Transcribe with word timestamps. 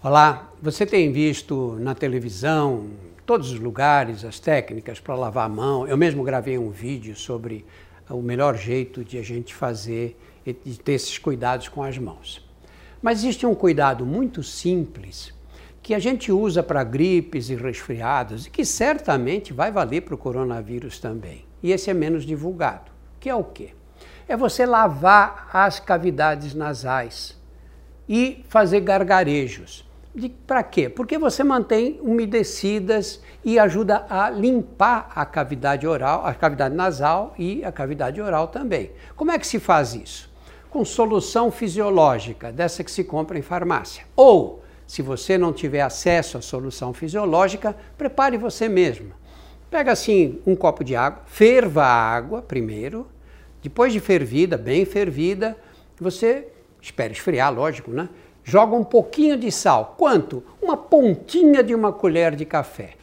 Olá, 0.00 0.52
você 0.62 0.86
tem 0.86 1.10
visto 1.10 1.76
na 1.80 1.92
televisão, 1.92 2.88
todos 3.26 3.50
os 3.50 3.58
lugares, 3.58 4.24
as 4.24 4.38
técnicas 4.38 5.00
para 5.00 5.16
lavar 5.16 5.46
a 5.46 5.48
mão. 5.48 5.88
Eu 5.88 5.96
mesmo 5.96 6.22
gravei 6.22 6.56
um 6.56 6.70
vídeo 6.70 7.16
sobre 7.16 7.66
o 8.08 8.22
melhor 8.22 8.56
jeito 8.56 9.04
de 9.04 9.18
a 9.18 9.22
gente 9.22 9.52
fazer 9.52 10.16
e 10.46 10.52
de 10.52 10.78
ter 10.78 10.92
esses 10.92 11.18
cuidados 11.18 11.66
com 11.66 11.82
as 11.82 11.98
mãos. 11.98 12.48
Mas 13.02 13.18
existe 13.18 13.44
um 13.44 13.56
cuidado 13.56 14.06
muito 14.06 14.40
simples 14.40 15.34
que 15.82 15.92
a 15.92 15.98
gente 15.98 16.30
usa 16.30 16.62
para 16.62 16.84
gripes 16.84 17.50
e 17.50 17.56
resfriados 17.56 18.46
e 18.46 18.50
que 18.50 18.64
certamente 18.64 19.52
vai 19.52 19.72
valer 19.72 20.02
para 20.02 20.14
o 20.14 20.18
coronavírus 20.18 21.00
também. 21.00 21.44
E 21.60 21.72
esse 21.72 21.90
é 21.90 21.94
menos 21.94 22.24
divulgado, 22.24 22.92
que 23.18 23.28
é 23.28 23.34
o 23.34 23.42
quê? 23.42 23.70
É 24.28 24.36
você 24.36 24.64
lavar 24.64 25.50
as 25.52 25.80
cavidades 25.80 26.54
nasais 26.54 27.36
e 28.08 28.44
fazer 28.48 28.78
gargarejos. 28.78 29.87
Para 30.46 30.62
quê? 30.62 30.88
Porque 30.88 31.18
você 31.18 31.44
mantém 31.44 32.00
umedecidas 32.02 33.22
e 33.44 33.58
ajuda 33.58 34.06
a 34.08 34.30
limpar 34.30 35.10
a 35.14 35.24
cavidade 35.24 35.86
oral, 35.86 36.26
a 36.26 36.34
cavidade 36.34 36.74
nasal 36.74 37.34
e 37.38 37.64
a 37.64 37.70
cavidade 37.70 38.20
oral 38.20 38.48
também. 38.48 38.90
Como 39.14 39.30
é 39.30 39.38
que 39.38 39.46
se 39.46 39.60
faz 39.60 39.94
isso? 39.94 40.30
Com 40.70 40.84
solução 40.84 41.50
fisiológica, 41.50 42.50
dessa 42.50 42.82
que 42.82 42.90
se 42.90 43.04
compra 43.04 43.38
em 43.38 43.42
farmácia. 43.42 44.04
Ou, 44.16 44.62
se 44.86 45.02
você 45.02 45.38
não 45.38 45.52
tiver 45.52 45.82
acesso 45.82 46.38
à 46.38 46.42
solução 46.42 46.92
fisiológica, 46.92 47.76
prepare 47.96 48.36
você 48.36 48.68
mesmo. 48.68 49.12
Pega 49.70 49.92
assim 49.92 50.40
um 50.46 50.56
copo 50.56 50.82
de 50.82 50.96
água, 50.96 51.22
ferva 51.26 51.84
a 51.84 52.16
água 52.16 52.42
primeiro, 52.42 53.06
depois 53.62 53.92
de 53.92 54.00
fervida, 54.00 54.56
bem 54.56 54.84
fervida, 54.84 55.56
você 56.00 56.48
espera 56.80 57.12
esfriar, 57.12 57.52
lógico, 57.52 57.90
né? 57.90 58.08
Joga 58.48 58.74
um 58.74 58.82
pouquinho 58.82 59.36
de 59.36 59.52
sal. 59.52 59.94
Quanto? 59.98 60.42
Uma 60.62 60.74
pontinha 60.74 61.62
de 61.62 61.74
uma 61.74 61.92
colher 61.92 62.34
de 62.34 62.46
café. 62.46 62.94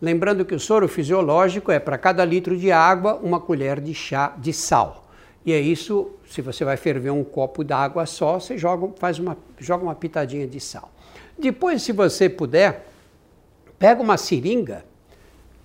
Lembrando 0.00 0.46
que 0.46 0.54
o 0.54 0.60
soro 0.60 0.88
fisiológico 0.88 1.70
é 1.70 1.78
para 1.78 1.98
cada 1.98 2.24
litro 2.24 2.56
de 2.56 2.72
água 2.72 3.20
uma 3.22 3.38
colher 3.38 3.80
de 3.80 3.92
chá 3.92 4.32
de 4.38 4.50
sal. 4.50 5.04
E 5.44 5.52
é 5.52 5.60
isso, 5.60 6.12
se 6.26 6.40
você 6.40 6.64
vai 6.64 6.78
ferver 6.78 7.10
um 7.10 7.22
copo 7.22 7.62
d'água 7.62 8.06
só, 8.06 8.40
você 8.40 8.56
joga, 8.56 8.90
faz 8.96 9.18
uma, 9.18 9.36
joga 9.58 9.84
uma 9.84 9.94
pitadinha 9.94 10.46
de 10.46 10.58
sal. 10.58 10.90
Depois, 11.38 11.82
se 11.82 11.92
você 11.92 12.26
puder, 12.26 12.86
pega 13.78 14.00
uma 14.00 14.16
seringa, 14.16 14.86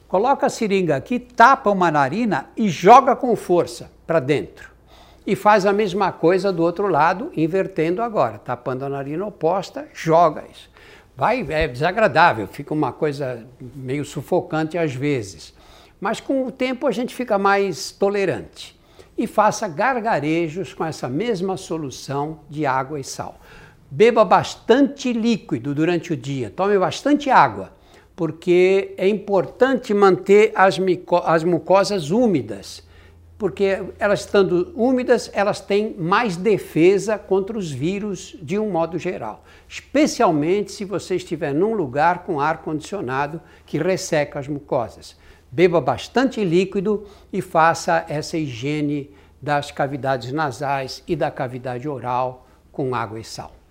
coloca 0.10 0.48
a 0.48 0.50
seringa 0.50 0.98
aqui, 0.98 1.18
tapa 1.18 1.70
uma 1.70 1.90
narina 1.90 2.50
e 2.58 2.68
joga 2.68 3.16
com 3.16 3.34
força 3.38 3.90
para 4.06 4.20
dentro 4.20 4.73
e 5.26 5.36
faz 5.36 5.66
a 5.66 5.72
mesma 5.72 6.12
coisa 6.12 6.52
do 6.52 6.62
outro 6.64 6.88
lado, 6.88 7.32
invertendo 7.36 8.02
agora, 8.02 8.38
tapando 8.38 8.86
a 8.86 8.90
narina 8.90 9.26
oposta, 9.26 9.88
joga 9.94 10.44
isso. 10.52 10.70
Vai, 11.16 11.46
é 11.50 11.68
desagradável, 11.68 12.48
fica 12.48 12.74
uma 12.74 12.92
coisa 12.92 13.46
meio 13.60 14.04
sufocante 14.04 14.78
às 14.78 14.94
vezes, 14.94 15.54
mas 16.02 16.20
com 16.20 16.46
o 16.46 16.52
tempo 16.52 16.88
a 16.88 16.92
gente 16.92 17.16
fica 17.16 17.38
mais 17.38 17.92
tolerante. 17.92 18.78
E 19.16 19.28
faça 19.28 19.68
gargarejos 19.68 20.74
com 20.74 20.84
essa 20.84 21.08
mesma 21.08 21.56
solução 21.56 22.40
de 22.50 22.66
água 22.66 23.00
e 23.00 23.04
sal. 23.04 23.40
Beba 23.90 24.26
bastante 24.26 25.14
líquido 25.14 25.76
durante 25.76 26.12
o 26.12 26.18
dia, 26.18 26.50
tome 26.50 26.78
bastante 26.80 27.30
água, 27.30 27.72
porque 28.16 28.96
é 28.98 29.08
importante 29.08 29.94
manter 29.94 30.52
as, 30.56 30.80
as 31.26 31.44
mucosas 31.44 32.10
úmidas 32.10 32.84
porque 33.38 33.84
elas 34.00 34.22
estando 34.22 34.72
úmidas, 34.76 35.30
elas 35.34 35.60
têm 35.60 35.96
mais 35.98 36.38
defesa 36.38 37.18
contra 37.18 37.58
os 37.58 37.72
vírus 37.72 38.36
de 38.42 38.58
um 38.58 38.70
modo 38.70 38.98
geral, 38.98 39.44
especialmente 39.68 40.72
se 40.72 40.86
você 40.86 41.16
estiver 41.16 41.54
num 41.54 41.74
lugar 41.74 42.24
com 42.24 42.40
ar 42.40 42.60
condicionado 42.60 43.42
que 43.66 43.78
resseca 43.78 44.40
as 44.40 44.48
mucosas. 44.48 45.18
Beba 45.52 45.82
bastante 45.82 46.44
líquido 46.44 47.06
e 47.32 47.42
faça 47.42 48.06
essa 48.08 48.38
higiene 48.38 49.12
das 49.42 49.72
cavidades 49.72 50.32
nasais 50.32 51.04
e 51.08 51.16
da 51.16 51.30
cavidade 51.30 51.88
oral 51.88 52.48
com 52.72 52.96
água 52.96 53.20
e 53.20 53.24
sal. 53.24 53.63